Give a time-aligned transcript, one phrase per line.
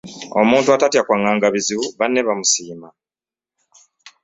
[0.41, 2.87] Omuntu atatya kwanganga bizibu banne bamusiima.